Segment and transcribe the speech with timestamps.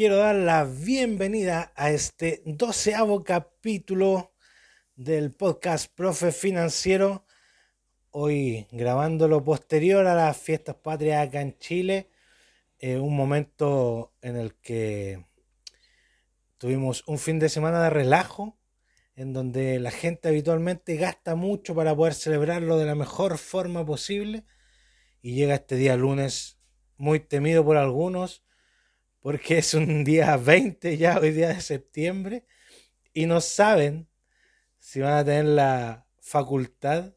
[0.00, 4.32] quiero dar la bienvenida a este doceavo capítulo
[4.96, 7.26] del podcast Profe Financiero.
[8.08, 12.08] Hoy grabándolo posterior a las fiestas patrias acá en Chile.
[12.78, 15.26] Eh, un momento en el que
[16.56, 18.58] tuvimos un fin de semana de relajo,
[19.16, 24.46] en donde la gente habitualmente gasta mucho para poder celebrarlo de la mejor forma posible.
[25.20, 26.58] Y llega este día lunes
[26.96, 28.42] muy temido por algunos
[29.20, 32.46] porque es un día 20 ya, hoy día de septiembre,
[33.12, 34.08] y no saben
[34.78, 37.14] si van a tener la facultad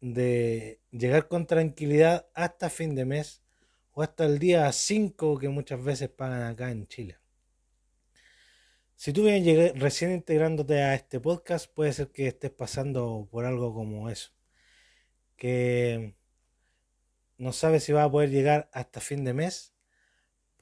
[0.00, 3.42] de llegar con tranquilidad hasta fin de mes
[3.92, 7.18] o hasta el día 5 que muchas veces pagan acá en Chile.
[8.96, 13.74] Si tú vienes recién integrándote a este podcast, puede ser que estés pasando por algo
[13.74, 14.32] como eso.
[15.36, 16.14] Que
[17.38, 19.73] no sabes si vas a poder llegar hasta fin de mes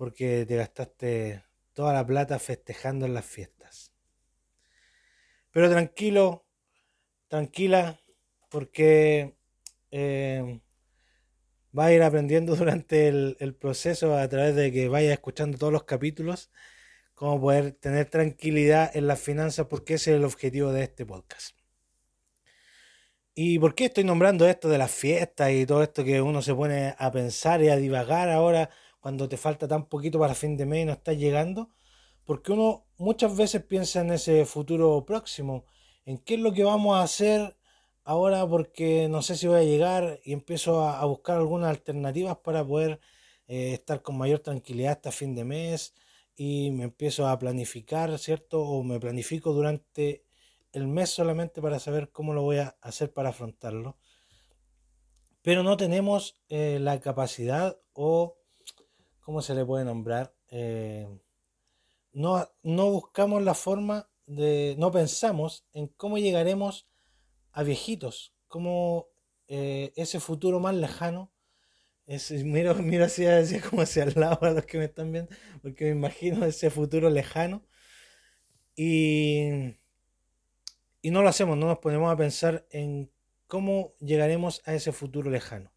[0.02, 3.92] porque te gastaste toda la plata festejando en las fiestas.
[5.52, 6.44] Pero tranquilo,
[7.28, 8.00] tranquila,
[8.48, 9.36] porque
[9.92, 10.60] eh,
[11.78, 15.72] va a ir aprendiendo durante el, el, proceso a través de que vayas escuchando todos
[15.72, 16.50] los capítulos,
[17.14, 21.56] cómo poder tener tranquilidad en las finanzas, porque ese es el objetivo de este podcast.
[23.36, 26.56] ¿Y por qué estoy nombrando esto de las fiestas y todo esto que uno se
[26.56, 28.68] pone a pensar y a divagar ahora
[29.02, 31.70] cuando te falta tan poquito para fin de mes y no estás llegando,
[32.24, 35.64] porque uno muchas veces piensa en ese futuro próximo,
[36.06, 37.56] en qué es lo que vamos a hacer
[38.04, 42.64] ahora porque no sé si voy a llegar y empiezo a, buscar algunas alternativas para
[42.64, 43.00] poder
[43.48, 45.94] eh, estar con mayor tranquilidad hasta fin de mes
[46.36, 48.62] y me empiezo a planificar, ¿cierto?
[48.62, 50.24] O me planifico durante
[50.72, 53.96] el mes solamente para saber cómo lo voy a hacer para afrontarlo.
[55.42, 58.41] Pero no tenemos eh, la capacidad o
[59.22, 60.34] ¿cómo se le puede nombrar?
[60.50, 61.08] Eh,
[62.12, 66.88] no, no buscamos la forma de, no pensamos en cómo llegaremos
[67.52, 69.08] a viejitos, cómo
[69.48, 71.32] eh, ese futuro más lejano,
[72.06, 75.34] es, miro, miro así, así como hacia al lado a los que me están viendo,
[75.62, 77.64] porque me imagino ese futuro lejano
[78.76, 79.76] y,
[81.00, 83.10] y no lo hacemos, no nos ponemos a pensar en
[83.46, 85.71] cómo llegaremos a ese futuro lejano.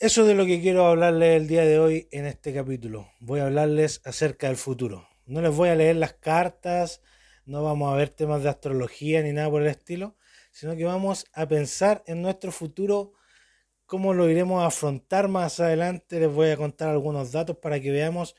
[0.00, 3.10] Eso es de lo que quiero hablarles el día de hoy en este capítulo.
[3.18, 5.08] Voy a hablarles acerca del futuro.
[5.26, 7.02] No les voy a leer las cartas,
[7.46, 10.14] no vamos a ver temas de astrología ni nada por el estilo,
[10.52, 13.14] sino que vamos a pensar en nuestro futuro,
[13.86, 16.20] cómo lo iremos a afrontar más adelante.
[16.20, 18.36] Les voy a contar algunos datos para que veamos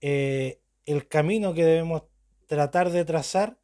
[0.00, 2.02] eh, el camino que debemos
[2.48, 3.60] tratar de trazar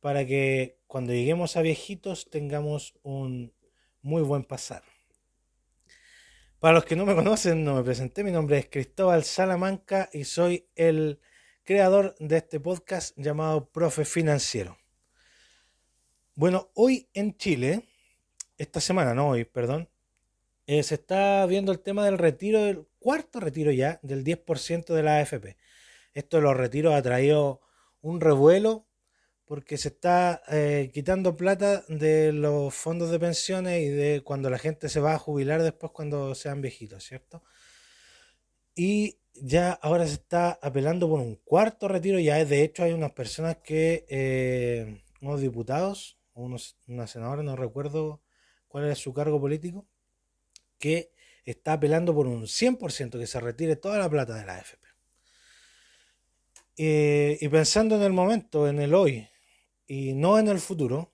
[0.00, 3.54] para que cuando lleguemos a viejitos tengamos un
[4.02, 4.89] muy buen pasar.
[6.60, 8.22] Para los que no me conocen, no me presenté.
[8.22, 11.18] Mi nombre es Cristóbal Salamanca y soy el
[11.64, 14.76] creador de este podcast llamado Profe Financiero.
[16.34, 17.88] Bueno, hoy en Chile,
[18.58, 19.88] esta semana, no hoy, perdón,
[20.66, 25.02] eh, se está viendo el tema del retiro, del cuarto retiro ya, del 10% de
[25.02, 25.56] la AFP.
[26.12, 27.62] Esto de los retiros ha traído
[28.02, 28.86] un revuelo
[29.50, 34.58] porque se está eh, quitando plata de los fondos de pensiones y de cuando la
[34.58, 37.42] gente se va a jubilar después cuando sean viejitos, ¿cierto?
[38.76, 43.10] Y ya ahora se está apelando por un cuarto retiro, ya de hecho hay unas
[43.10, 48.22] personas que, eh, unos diputados, unos, una senadora, no recuerdo
[48.68, 49.84] cuál es su cargo político,
[50.78, 51.10] que
[51.44, 54.86] está apelando por un 100% que se retire toda la plata de la AFP.
[56.76, 59.26] Eh, y pensando en el momento, en el hoy,
[59.90, 61.12] y no en el futuro,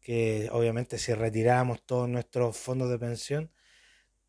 [0.00, 3.52] que obviamente si retiramos todos nuestros fondos de pensión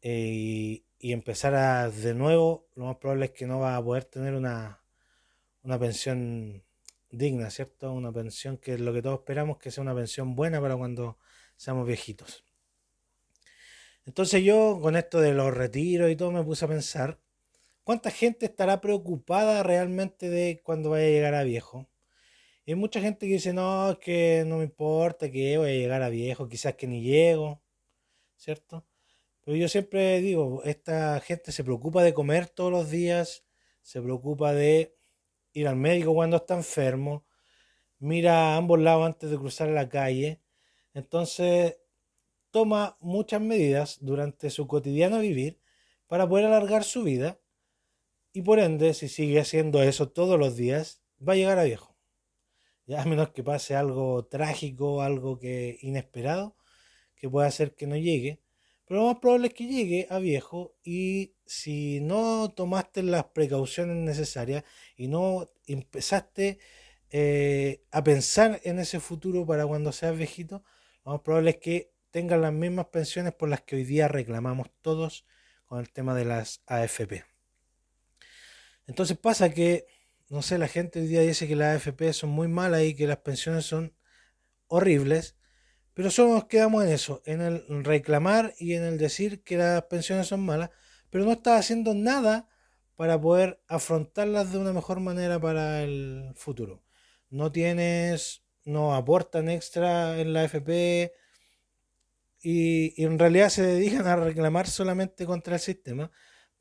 [0.04, 4.36] eh, y, empezar de nuevo, lo más probable es que no va a poder tener
[4.36, 4.84] una,
[5.64, 6.64] una pensión
[7.10, 7.92] digna, ¿cierto?
[7.92, 11.18] Una pensión que es lo que todos esperamos, que sea una pensión buena para cuando
[11.58, 12.44] seamos viejitos.
[14.06, 17.19] Entonces yo con esto de los retiros y todo me puse a pensar,
[17.84, 21.88] ¿cuánta gente estará preocupada realmente de cuando vaya a llegar a viejo?
[22.71, 26.10] Hay mucha gente que dice, no, que no me importa, que voy a llegar a
[26.10, 27.62] viejo, quizás que ni llego,
[28.36, 28.86] ¿cierto?
[29.44, 33.44] Pero yo siempre digo, esta gente se preocupa de comer todos los días,
[33.81, 34.95] se preocupa de
[35.54, 37.25] ir al médico cuando está enfermo,
[37.98, 40.42] mira a ambos lados antes de cruzar la calle,
[40.94, 41.77] entonces
[42.51, 45.60] toma muchas medidas durante su cotidiano vivir
[46.07, 47.39] para poder alargar su vida
[48.31, 51.88] y por ende, si sigue haciendo eso todos los días, va a llegar a viejo
[52.89, 56.56] ya a menos que pase algo trágico, algo que inesperado,
[57.15, 58.41] que pueda hacer que no llegue,
[58.86, 63.97] Pero lo más probable es que llegue a viejo y si no tomaste las precauciones
[63.97, 64.63] necesarias
[64.97, 66.57] y no empezaste
[67.12, 70.63] eh, a pensar en ese futuro para cuando seas viejito,
[71.06, 74.69] lo más probable es que tengas las mismas pensiones por las que hoy día reclamamos
[74.81, 75.25] todos
[75.65, 77.24] con el tema de las AFP.
[78.88, 79.86] Entonces pasa que,
[80.30, 83.08] no sé, la gente hoy día dice que las AFP son muy malas y que
[83.08, 83.96] las pensiones son
[84.68, 85.36] horribles,
[85.94, 89.84] pero solo nos quedamos en eso, en el reclamar y en el decir que las
[89.84, 90.70] pensiones son malas,
[91.10, 92.48] pero no está haciendo nada
[92.96, 96.84] para poder afrontarlas de una mejor manera para el futuro.
[97.30, 101.14] No tienes, no aportan extra en la AFP
[102.42, 106.12] y, en realidad se dedican a reclamar solamente contra el sistema,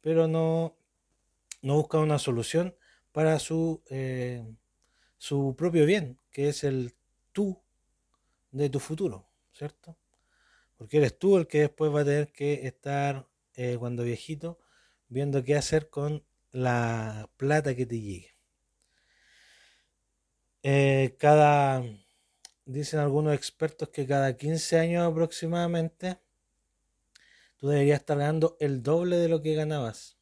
[0.01, 0.79] pero no,
[1.63, 2.75] no buscan una solución
[3.19, 4.47] para su, eh,
[5.17, 6.95] su propio bien, que es el
[7.33, 7.61] tú
[8.53, 9.99] de tu futuro, ¿cierto?
[10.77, 14.61] Porque eres tú el que después va a tener que estar eh, cuando viejito
[15.09, 18.37] viendo qué hacer con la plata que te llegue.
[20.63, 21.83] Eh, cada,
[22.67, 26.21] dicen algunos expertos que cada 15 años aproximadamente,
[27.57, 30.18] tú deberías estar ganando el doble de lo que ganabas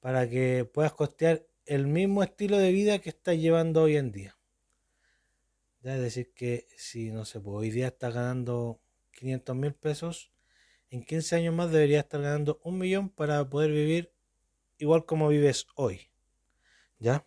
[0.00, 4.36] para que puedas costear el mismo estilo de vida que estás llevando hoy en día.
[5.82, 8.82] Ya es decir, que si no sé, pues hoy día estás ganando
[9.12, 10.32] 500 mil pesos,
[10.90, 14.12] en 15 años más deberías estar ganando un millón para poder vivir
[14.78, 16.10] igual como vives hoy.
[16.98, 17.26] ¿Ya?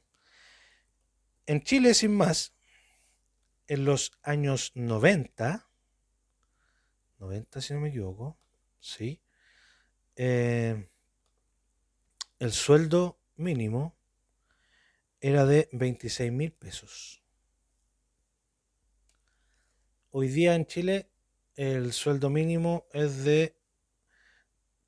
[1.46, 2.54] En Chile, sin más,
[3.68, 5.70] en los años 90,
[7.20, 8.38] 90 si no me equivoco,
[8.80, 9.22] sí,
[10.16, 10.90] eh,
[12.44, 13.96] el sueldo mínimo
[15.22, 17.24] era de 26 mil pesos.
[20.12, 21.10] Hoy día en Chile
[21.56, 23.56] el sueldo mínimo es de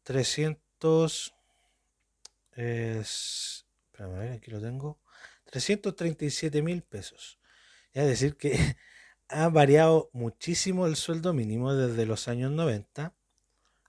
[0.04, 1.34] 300...
[2.52, 5.00] Es, espérame, a ver, aquí lo tengo.
[5.46, 7.40] 337 mil pesos.
[7.94, 8.76] Es decir, que
[9.30, 13.16] ha variado muchísimo el sueldo mínimo desde los años 90,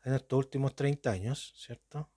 [0.05, 2.09] en estos últimos 30 años, ¿cierto?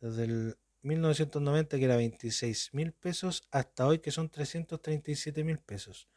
[0.00, 6.08] Desde el 1990 que era 26 mil pesos hasta hoy que son 337 mil pesos.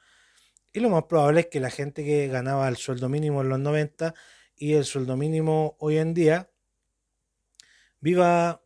[0.72, 3.60] Y lo más probable es que la gente que ganaba el sueldo mínimo en los
[3.60, 4.16] 90
[4.56, 6.50] y el sueldo mínimo hoy en día
[8.00, 8.64] viva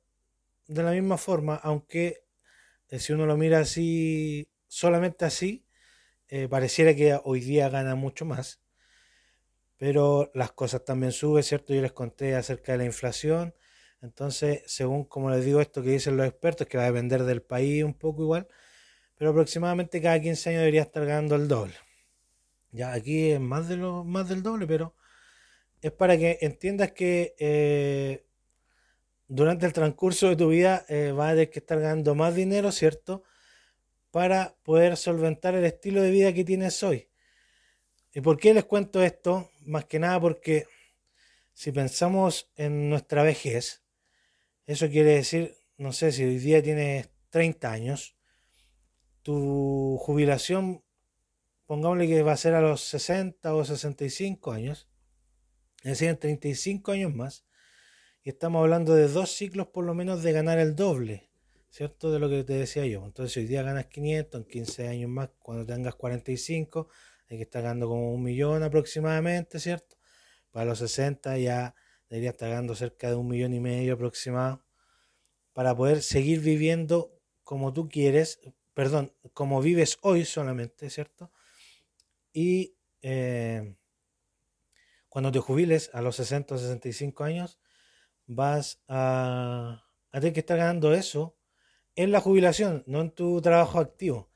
[0.68, 2.24] de la misma forma, aunque
[2.90, 5.66] eh, si uno lo mira así, solamente así,
[6.30, 8.62] eh, pareciera que hoy día gana mucho más.
[9.78, 11.74] Pero las cosas también suben, ¿cierto?
[11.74, 13.54] Yo les conté acerca de la inflación.
[14.02, 17.42] Entonces, según como les digo esto que dicen los expertos, que va a depender del
[17.42, 18.48] país un poco igual,
[19.18, 21.74] pero aproximadamente cada 15 años debería estar ganando el doble.
[22.72, 24.96] Ya aquí es más, de lo, más del doble, pero
[25.82, 28.26] es para que entiendas que eh,
[29.28, 32.72] durante el transcurso de tu vida eh, vas a tener que estar ganando más dinero,
[32.72, 33.24] ¿cierto?
[34.12, 37.10] Para poder solventar el estilo de vida que tienes hoy.
[38.14, 39.50] ¿Y por qué les cuento esto?
[39.66, 40.66] Más que nada porque
[41.54, 43.84] si pensamos en nuestra vejez,
[44.68, 48.16] eso quiere decir, no sé, si hoy día tienes 30 años,
[49.24, 50.84] tu jubilación,
[51.66, 54.90] pongámosle que va a ser a los 60 o 65 años,
[55.78, 57.45] es decir, en 35 años más,
[58.24, 61.30] y estamos hablando de dos ciclos por lo menos de ganar el doble,
[61.69, 62.12] ¿cierto?
[62.12, 63.06] De lo que te decía yo.
[63.06, 66.90] Entonces hoy día ganas 500, en 15 años más, cuando tengas 45,
[67.30, 69.95] hay que estar ganando como un millón aproximadamente, ¿cierto?
[70.52, 71.74] Para los 60 ya
[72.09, 74.64] debería estar ganando cerca de un millón y medio aproximado
[75.54, 77.11] para poder seguir viviendo
[77.44, 78.40] como tú quieres,
[78.73, 81.31] perdón, como vives hoy solamente, ¿cierto?
[82.33, 83.76] Y eh,
[85.09, 87.59] cuando te jubiles a los 60 o 65 años,
[88.28, 91.37] vas a, tener que estar ganando eso
[91.95, 94.27] en la jubilación, no en tu trabajo activo.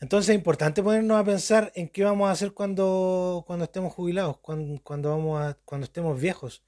[0.00, 4.38] Entonces es importante ponernos a pensar en qué vamos a hacer cuando, cuando estemos jubilados,
[4.38, 6.62] cuando, cuando, vamos a, cuando estemos viejos.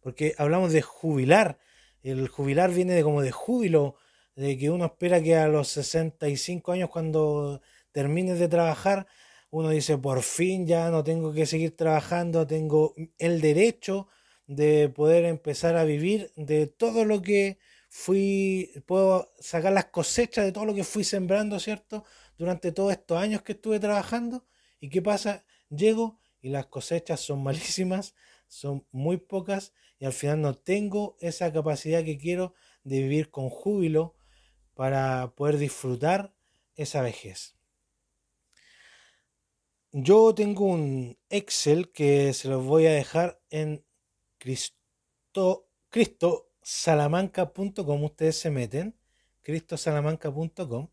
[0.00, 1.58] Porque hablamos de jubilar.
[2.02, 3.96] El jubilar viene de como de júbilo,
[4.36, 7.62] de que uno espera que a los 65 años, cuando
[7.92, 9.06] termines de trabajar,
[9.50, 14.08] uno dice, por fin ya no tengo que seguir trabajando, tengo el derecho
[14.46, 20.52] de poder empezar a vivir de todo lo que fui, puedo sacar las cosechas de
[20.52, 22.04] todo lo que fui sembrando, ¿cierto?
[22.36, 24.46] Durante todos estos años que estuve trabajando.
[24.80, 25.44] ¿Y qué pasa?
[25.70, 28.14] Llego y las cosechas son malísimas,
[28.48, 33.48] son muy pocas y al final no tengo esa capacidad que quiero de vivir con
[33.48, 34.16] júbilo
[34.74, 36.34] para poder disfrutar
[36.74, 37.56] esa vejez.
[39.92, 43.84] Yo tengo un Excel que se los voy a dejar en
[44.38, 48.04] Cristo, cristosalamanca.com.
[48.04, 48.98] Ustedes se meten,
[49.42, 50.88] cristosalamanca.com.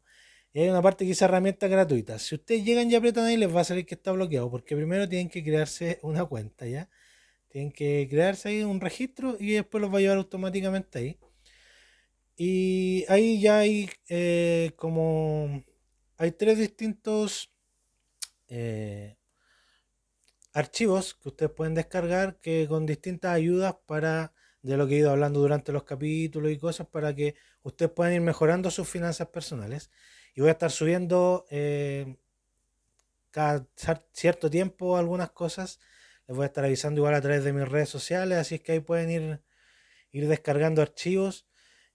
[0.53, 2.21] Y hay una parte que dice herramientas gratuitas.
[2.23, 5.07] Si ustedes llegan y apretan ahí, les va a salir que está bloqueado, porque primero
[5.07, 6.89] tienen que crearse una cuenta, ¿ya?
[7.49, 11.19] Tienen que crearse ahí un registro y después los va a llevar automáticamente ahí.
[12.35, 15.63] Y ahí ya hay eh, como...
[16.17, 17.51] Hay tres distintos
[18.47, 19.17] eh,
[20.53, 25.11] archivos que ustedes pueden descargar que con distintas ayudas para de lo que he ido
[25.11, 29.89] hablando durante los capítulos y cosas para que ustedes puedan ir mejorando sus finanzas personales.
[30.33, 32.17] Y voy a estar subiendo eh,
[33.31, 33.67] cada
[34.13, 35.79] cierto tiempo algunas cosas.
[36.27, 38.73] Les voy a estar avisando igual a través de mis redes sociales, así es que
[38.73, 39.41] ahí pueden ir,
[40.11, 41.47] ir descargando archivos.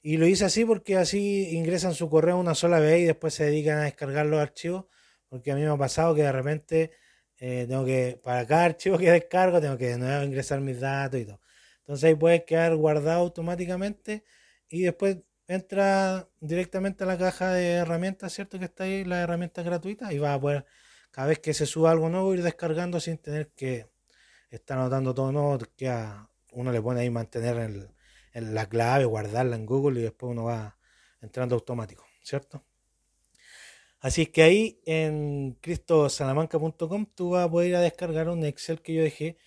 [0.02, 3.44] Y lo hice así porque así ingresan su correo una sola vez y después se
[3.44, 4.86] dedican a descargar los archivos.
[5.28, 6.92] Porque a mí me ha pasado que de repente
[7.38, 11.20] eh, tengo que, para cada archivo que descargo, tengo que de nuevo ingresar mis datos
[11.20, 11.40] y todo.
[11.78, 14.24] Entonces ahí puede quedar guardado automáticamente
[14.68, 18.58] y después entra directamente a la caja de herramientas, ¿cierto?
[18.58, 20.66] Que está ahí, las herramientas gratuitas, y va a poder,
[21.10, 23.86] cada vez que se suba algo nuevo, ir descargando sin tener que
[24.50, 27.58] estar anotando todo nuevo, que a uno le pone ahí mantener
[28.32, 30.78] en la clave, guardarla en Google y después uno va
[31.20, 32.64] entrando automático, ¿cierto?
[34.00, 38.94] Así que ahí en cristosalamanca.com tú vas a poder ir a descargar un Excel que
[38.94, 39.38] yo dejé,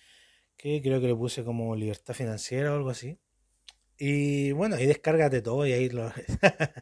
[0.56, 3.18] que creo que le puse como libertad financiera o algo así.
[4.02, 6.10] Y bueno, ahí descárgate todo y ahí lo...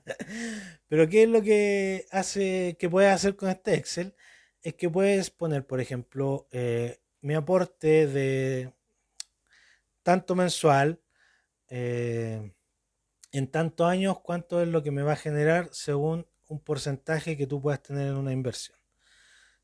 [0.89, 4.15] Pero ¿qué es lo que hace que puedes hacer con este Excel?
[4.63, 8.73] Es que puedes poner, por ejemplo, eh, mi aporte de
[10.05, 11.01] tanto mensual,
[11.69, 12.53] eh,
[13.33, 17.49] en tantos años, cuánto es lo que me va a generar según un porcentaje que
[17.49, 18.79] tú puedas tener en una inversión.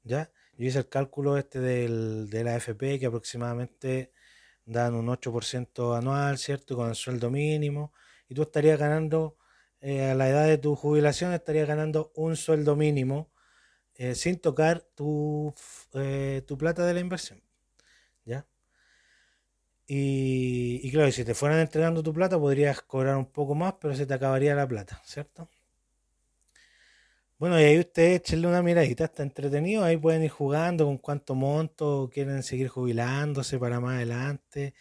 [0.03, 0.29] ¿Ya?
[0.57, 4.11] Yo hice el cálculo este del, de la AFP que aproximadamente
[4.67, 6.77] dan un 8% anual, ¿cierto?
[6.77, 7.93] Con el sueldo mínimo.
[8.29, 9.37] Y tú estarías ganando,
[9.81, 13.31] eh, a la edad de tu jubilación, estarías ganando un sueldo mínimo
[13.97, 15.55] eh, sin tocar tu,
[15.95, 17.43] eh, tu plata de la inversión.
[18.25, 18.47] ¿Ya?
[19.87, 23.95] Y, y claro, si te fueran entregando tu plata, podrías cobrar un poco más, pero
[23.95, 25.49] se te acabaría la plata, ¿cierto?
[27.45, 31.35] Bueno, y ahí ustedes échenle una miradita, está entretenido, ahí pueden ir jugando con cuánto
[31.35, 34.73] monto quieren seguir jubilándose para más adelante,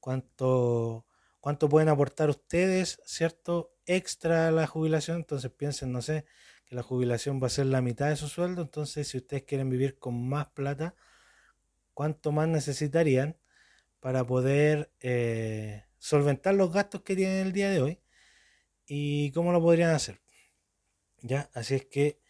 [0.00, 1.04] cuánto,
[1.40, 3.74] cuánto pueden aportar ustedes, ¿cierto?
[3.84, 6.24] Extra a la jubilación, entonces piensen, no sé,
[6.64, 9.68] que la jubilación va a ser la mitad de su sueldo, entonces si ustedes quieren
[9.68, 10.94] vivir con más plata,
[11.92, 13.36] ¿cuánto más necesitarían
[14.00, 18.00] para poder eh, solventar los gastos que tienen el día de hoy?
[18.86, 20.25] ¿Y cómo lo podrían hacer?
[21.22, 21.50] ¿Ya?
[21.54, 22.20] Así es que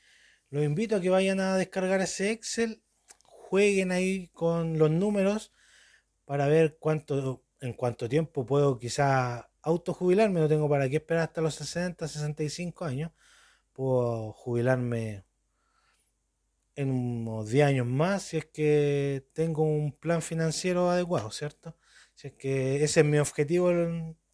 [0.51, 2.83] los invito a que vayan a descargar ese Excel,
[3.23, 5.53] jueguen ahí con los números
[6.25, 11.41] para ver cuánto, en cuánto tiempo puedo quizá autojubilarme, no tengo para qué esperar hasta
[11.41, 13.13] los 60, 65 años,
[13.73, 15.25] puedo jubilarme
[16.77, 21.77] en unos 10 años más si es que tengo un plan financiero adecuado, ¿cierto?
[22.15, 23.71] Si es que ese es mi objetivo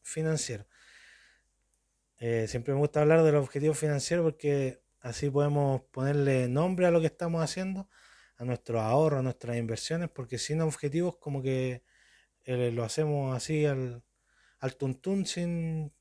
[0.03, 0.67] financiero.
[2.25, 6.93] Eh, siempre me gusta hablar de los objetivos financieros porque así podemos ponerle nombre a
[6.93, 7.89] lo que estamos haciendo,
[8.37, 11.83] a nuestros ahorros, a nuestras inversiones, porque sin objetivos como que
[12.45, 14.05] eh, lo hacemos así al,
[14.79, 15.93] tuntún sin,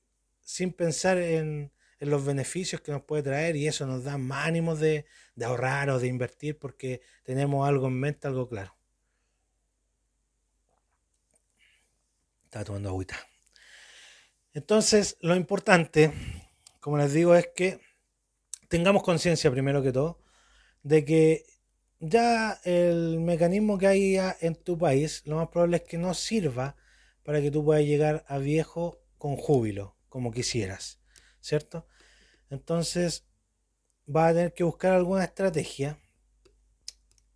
[0.42, 4.80] sin pensar en, los beneficios que nos puede traer y eso nos da más ánimos
[4.80, 8.76] de, de ahorrar o de invertir porque tenemos algo en mente, algo claro.
[12.46, 13.31] Estaba tomando agüita.
[14.54, 16.12] Entonces, lo importante,
[16.80, 17.80] como les digo, es que
[18.68, 20.22] tengamos conciencia primero que todo
[20.84, 21.46] de que
[22.00, 26.76] ya el mecanismo que hay en tu país, lo más probable es que no sirva
[27.24, 31.00] para que tú puedas llegar a viejo con júbilo, como quisieras,
[31.40, 31.88] ¿cierto?
[32.50, 33.26] Entonces,
[34.08, 36.00] vas a tener que buscar alguna estrategia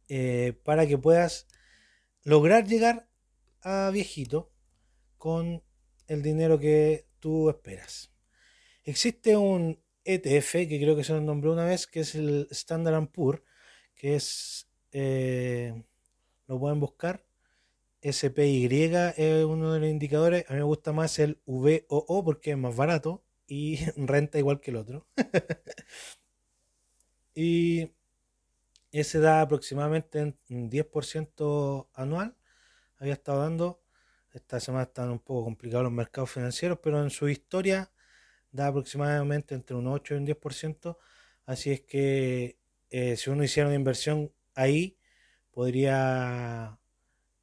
[0.10, 1.48] eh, para que puedas
[2.24, 3.08] lograr llegar
[3.62, 4.52] a viejito
[5.18, 5.64] con
[6.08, 8.12] el dinero que tú esperas.
[8.84, 13.08] Existe un ETF que creo que se lo nombró una vez, que es el Standard
[13.08, 13.44] Poor,
[13.96, 15.84] que es, eh,
[16.48, 17.26] lo pueden buscar,
[18.12, 18.68] SPY
[19.18, 22.76] es uno de los indicadores, a mí me gusta más el VOO porque es más
[22.76, 25.08] barato y renta igual que el otro.
[27.34, 27.92] y
[28.92, 32.38] ese da aproximadamente un 10% anual,
[32.98, 33.82] había estado dando
[34.36, 37.92] esta semana están un poco complicados los mercados financieros, pero en su historia
[38.52, 40.98] da aproximadamente entre un 8 y un 10%.
[41.46, 42.58] Así es que
[42.90, 44.98] eh, si uno hiciera una inversión ahí,
[45.52, 46.80] podría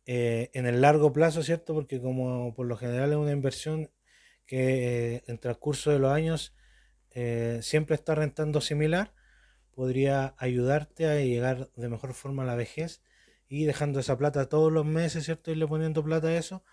[0.06, 1.74] eh, en el largo plazo, ¿cierto?
[1.74, 3.90] Porque como por lo general es una inversión
[4.46, 6.54] que eh, en transcurso de los años
[7.60, 9.12] siempre está rentando similar,
[9.74, 13.02] podría ayudarte a llegar de mejor forma a la vejez
[13.48, 15.50] y dejando esa plata todos los meses, ¿cierto?
[15.50, 16.64] Irle poniendo plata a eso,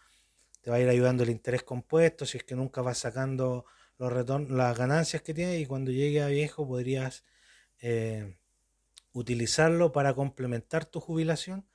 [0.62, 3.66] te va a ir ayudando el interés compuesto, si es que nunca vas sacando
[3.98, 7.26] los las ganancias que tienes y cuando llegue a viejo podrías
[7.82, 8.38] eh,
[9.14, 11.66] utilizarlo para complementar tu jubilación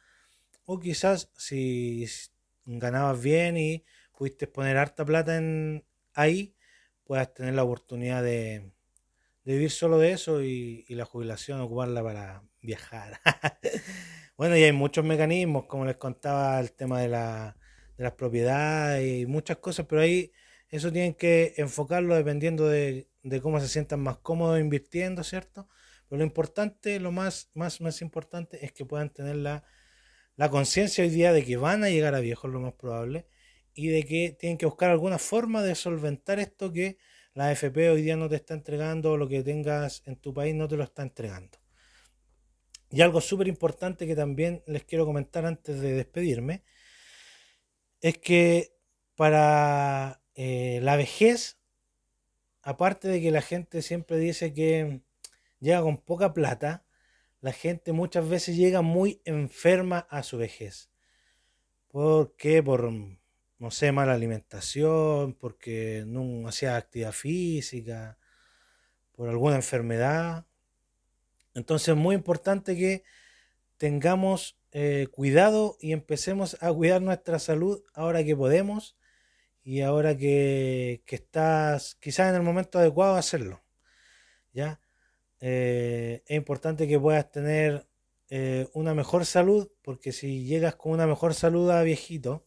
[0.65, 2.07] o quizás si
[2.65, 3.85] ganabas bien y
[4.17, 5.41] pudiste poner harta plata
[6.15, 6.55] ahí,
[7.05, 8.73] puedas tener la oportunidad de,
[9.45, 13.21] vivir solo de eso y, la jubilación ocuparla para viajar.
[14.39, 17.57] bueno, y hay muchos mecanismos, como les contaba, el tema de, la,
[17.97, 20.33] de las propiedades y muchas cosas, pero ahí
[20.69, 23.09] eso tienen que enfocarlo dependiendo de,
[23.43, 25.69] cómo se sientan más cómodos invirtiendo, ¿cierto?
[26.09, 29.65] Pero lo importante, lo más, más, más importante es que puedan tener la,
[30.37, 33.27] la conciencia hoy día de que van a llegar a viejos, lo más probable,
[33.73, 36.99] y de que tienen que buscar alguna forma de solventar esto que
[37.35, 40.55] la AFP hoy día no te está entregando o lo que tengas en tu país
[40.55, 41.59] no te lo está entregando.
[42.91, 46.63] Y algo súper importante que también les quiero comentar antes de despedirme
[48.05, 48.77] es que
[49.17, 51.59] para eh, la vejez,
[52.61, 55.01] aparte de que la gente siempre dice que
[55.59, 56.85] llega con poca plata,
[57.41, 60.91] la gente muchas veces llega muy enferma a su vejez.
[61.89, 62.63] ¿Por qué?
[62.63, 68.19] Por, no sé, mala alimentación, porque no hacía actividad física,
[69.13, 70.45] por alguna enfermedad.
[71.55, 73.03] Entonces es muy importante que
[73.79, 78.97] tengamos eh, cuidado y empecemos a cuidar nuestra salud ahora que podemos
[79.63, 83.63] y ahora que, estás quizás en el momento adecuado hacerlo.
[84.53, 84.81] ¿ya?
[85.41, 87.87] Eh, es importante que puedas tener
[88.31, 92.45] eh, una mejor salud, porque si llegas con una mejor salud a viejito,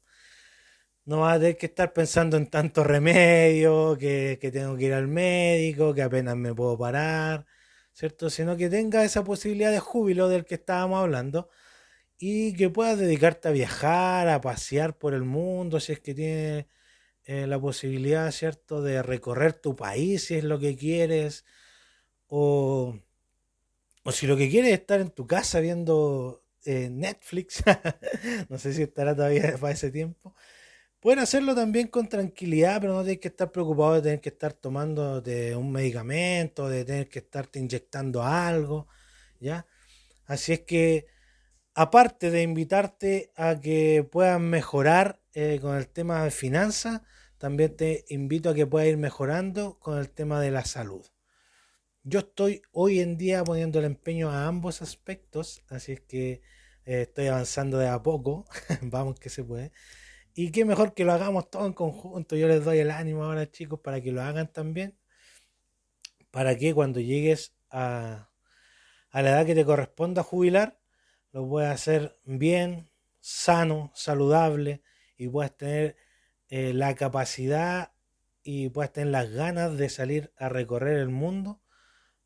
[1.06, 4.94] no vas a tener que estar pensando en tanto remedio, que, que tengo que ir
[4.94, 7.46] al médico, que apenas me puedo parar,
[7.94, 8.30] ¿cierto?
[8.30, 11.50] Sino que tengas esa posibilidad de júbilo del que estábamos hablando
[12.20, 16.66] y que puedas dedicarte a viajar, a pasear por el mundo, si es que tienes
[17.26, 21.46] eh, la posibilidad, ¿cierto?, de recorrer tu país si es lo que quieres,
[22.28, 22.98] o,
[24.04, 27.64] o si lo que quieres es estar en tu casa viendo eh, Netflix,
[28.50, 30.34] no sé si estará todavía para ese tiempo.
[31.00, 34.54] Pueden hacerlo también con tranquilidad, pero no tienes que estar preocupado de tener que estar
[34.54, 35.24] tomando
[35.58, 38.88] un medicamento, de tener que estarte inyectando algo,
[39.40, 39.68] ¿ya?
[40.26, 41.08] Así es que,
[41.78, 47.04] aparte de invitarte a que puedas mejorar eh, con el tema de finanzas,
[47.38, 51.06] también te invito a que puedas ir mejorando con el tema de la salud.
[52.02, 56.42] Yo estoy hoy en día poniendo el empeño a ambos aspectos, así es que
[56.86, 58.48] eh, estoy avanzando de a poco,
[58.82, 59.72] vamos que se puede.
[60.34, 62.36] Y qué mejor que lo hagamos todo en conjunto.
[62.36, 64.98] Yo les doy el ánimo ahora, chicos, para que lo hagan también.
[66.32, 68.32] Para que cuando llegues a,
[69.12, 70.80] a la edad que te corresponda jubilar,
[71.32, 74.82] lo puedas hacer bien, sano, saludable
[75.18, 75.96] y puedas tener
[76.50, 77.92] eh, la capacidad
[78.44, 81.62] y puedas tener las ganas de salir a recorrer el mundo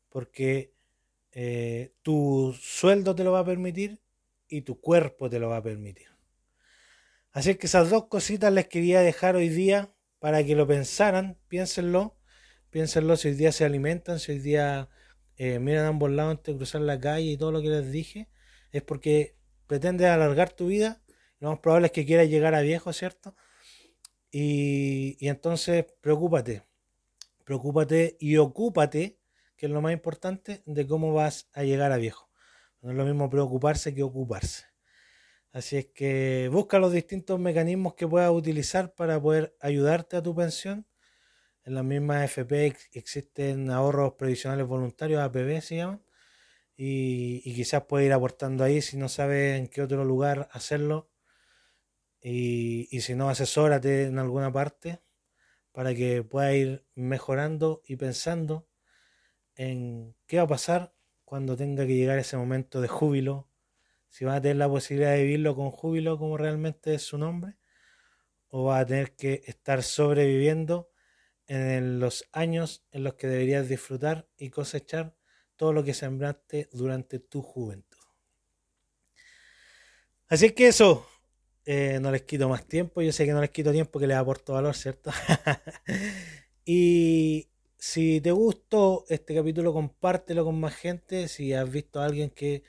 [0.08, 0.74] porque
[1.32, 4.00] eh, tu sueldo te lo va a permitir
[4.48, 6.08] y tu cuerpo te lo va a permitir.
[7.32, 12.16] Así que esas dos cositas les quería dejar hoy día para que lo pensaran, piénsenlo,
[12.70, 14.90] piénsenlo si hoy día se alimentan, si hoy día
[15.38, 17.90] eh, miran a ambos lados antes de cruzar la calle y todo lo que les
[17.90, 18.28] dije,
[18.72, 21.02] es porque pretendes alargar tu vida,
[21.38, 23.34] lo más probable es que quieras llegar a viejo, ¿cierto?
[24.30, 26.62] Y, entonces, preocúpate,
[27.44, 29.18] preocúpate y ocúpate,
[29.56, 32.30] que es lo más importante, de cómo vas a llegar a viejo.
[32.80, 34.64] No es lo mismo preocuparse que ocuparse.
[35.52, 40.34] Así es que busca los distintos mecanismos que puedas utilizar para poder ayudarte a tu
[40.34, 40.86] pensión.
[41.64, 46.02] En la misma FP existen ahorros previsionales voluntarios, APB se llaman,
[46.76, 51.12] y, y quizás puedes ir aportando ahí si no sabes en qué otro lugar hacerlo.
[52.24, 55.00] Y, si no, asesórate en alguna parte
[55.72, 58.68] para que pueda ir mejorando y pensando
[59.56, 63.48] en qué va a pasar cuando tenga que llegar ese momento de júbilo,
[64.08, 67.56] si va a tener la posibilidad de vivirlo con júbilo como realmente es su nombre,
[68.48, 70.90] o va a tener que estar sobreviviendo
[71.46, 75.16] en los años en los que deberías disfrutar y cosechar
[75.62, 78.00] todo lo que sembraste durante tu juventud.
[80.26, 81.06] Así que eso,
[81.64, 83.00] eh, no les quito más tiempo.
[83.00, 85.12] Yo sé que no les quito tiempo que les aporto valor, ¿cierto?
[86.64, 87.48] y
[87.78, 91.28] si te gustó este capítulo, compártelo con más gente.
[91.28, 92.64] Si has visto a alguien que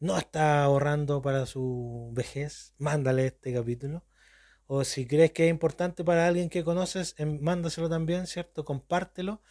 [0.00, 4.04] no está ahorrando para su vejez, mándale este capítulo.
[4.66, 8.64] O si crees que es importante para alguien que conoces, em, mándaselo también, ¿cierto?
[8.64, 9.42] Compártelo.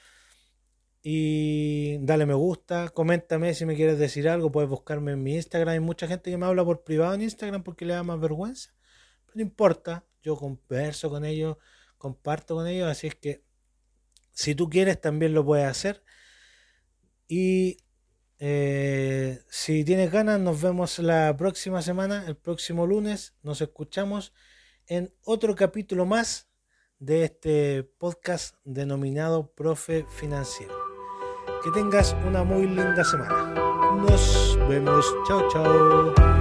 [1.04, 5.74] Y dale me gusta, coméntame si me quieres decir algo, puedes buscarme en mi Instagram.
[5.74, 8.72] Hay mucha gente que me habla por privado en Instagram porque le da más vergüenza.
[9.26, 11.58] Pero no importa, yo converso con ellos,
[11.98, 13.44] comparto con ellos, así es que
[14.32, 16.04] si tú quieres también lo puedes hacer.
[17.28, 17.78] Y
[18.40, 23.36] eh, si tienes ganas, nos vemos la próxima semana, el próximo lunes.
[23.42, 24.34] Nos escuchamos
[24.88, 26.50] en otro capítulo más
[27.00, 30.81] de este podcast denominado Profe Financiero.
[31.64, 33.54] Que tengas una muy linda semana.
[33.98, 35.06] Nos vemos.
[35.28, 36.41] Chao, chao.